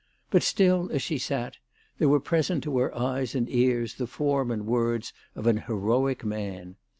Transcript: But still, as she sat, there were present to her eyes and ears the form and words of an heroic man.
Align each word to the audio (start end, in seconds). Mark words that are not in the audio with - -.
But 0.31 0.41
still, 0.41 0.89
as 0.91 1.03
she 1.03 1.19
sat, 1.19 1.57
there 1.99 2.09
were 2.09 2.19
present 2.19 2.63
to 2.63 2.79
her 2.79 2.97
eyes 2.97 3.35
and 3.35 3.47
ears 3.47 3.93
the 3.93 4.07
form 4.07 4.49
and 4.49 4.65
words 4.65 5.13
of 5.35 5.45
an 5.45 5.57
heroic 5.57 6.25
man. 6.25 6.75